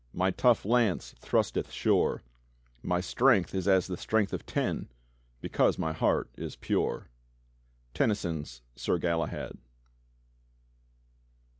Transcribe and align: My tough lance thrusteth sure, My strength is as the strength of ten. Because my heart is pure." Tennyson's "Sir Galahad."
My 0.13 0.31
tough 0.31 0.65
lance 0.65 1.13
thrusteth 1.19 1.69
sure, 1.71 2.23
My 2.81 3.01
strength 3.01 3.53
is 3.53 3.67
as 3.67 3.85
the 3.85 3.97
strength 3.97 4.33
of 4.33 4.47
ten. 4.47 4.89
Because 5.41 5.77
my 5.77 5.93
heart 5.93 6.27
is 6.35 6.55
pure." 6.55 7.11
Tennyson's 7.93 8.63
"Sir 8.75 8.97
Galahad." 8.97 9.59